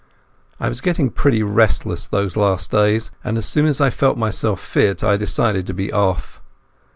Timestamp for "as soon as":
3.37-3.79